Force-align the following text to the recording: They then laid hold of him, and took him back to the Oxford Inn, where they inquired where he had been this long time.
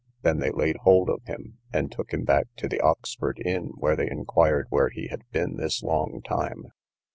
They 0.23 0.33
then 0.33 0.51
laid 0.55 0.77
hold 0.77 1.11
of 1.11 1.21
him, 1.25 1.59
and 1.71 1.91
took 1.91 2.11
him 2.11 2.23
back 2.25 2.47
to 2.55 2.67
the 2.67 2.79
Oxford 2.81 3.39
Inn, 3.45 3.73
where 3.77 3.95
they 3.95 4.09
inquired 4.09 4.65
where 4.71 4.89
he 4.89 5.09
had 5.09 5.21
been 5.31 5.57
this 5.57 5.83
long 5.83 6.23
time. 6.27 6.71